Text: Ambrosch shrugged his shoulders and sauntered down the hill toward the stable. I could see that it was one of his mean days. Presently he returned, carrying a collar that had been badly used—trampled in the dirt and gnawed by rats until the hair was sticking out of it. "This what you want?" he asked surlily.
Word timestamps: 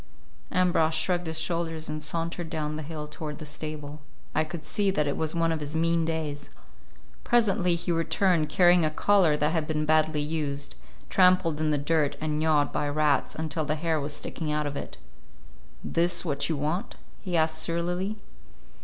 Ambrosch 0.51 0.97
shrugged 0.97 1.27
his 1.27 1.39
shoulders 1.39 1.87
and 1.87 2.01
sauntered 2.01 2.49
down 2.49 2.75
the 2.75 2.81
hill 2.81 3.07
toward 3.07 3.37
the 3.37 3.45
stable. 3.45 4.01
I 4.33 4.43
could 4.43 4.63
see 4.63 4.89
that 4.89 5.05
it 5.05 5.15
was 5.15 5.35
one 5.35 5.51
of 5.51 5.59
his 5.59 5.75
mean 5.75 6.05
days. 6.05 6.49
Presently 7.23 7.75
he 7.75 7.91
returned, 7.91 8.49
carrying 8.49 8.83
a 8.83 8.89
collar 8.89 9.37
that 9.37 9.51
had 9.51 9.67
been 9.67 9.85
badly 9.85 10.23
used—trampled 10.23 11.59
in 11.59 11.69
the 11.69 11.77
dirt 11.77 12.15
and 12.19 12.39
gnawed 12.39 12.71
by 12.73 12.89
rats 12.89 13.35
until 13.35 13.63
the 13.63 13.75
hair 13.75 14.01
was 14.01 14.11
sticking 14.15 14.51
out 14.51 14.65
of 14.65 14.75
it. 14.75 14.97
"This 15.83 16.25
what 16.25 16.49
you 16.49 16.57
want?" 16.57 16.95
he 17.21 17.37
asked 17.37 17.59
surlily. 17.61 18.17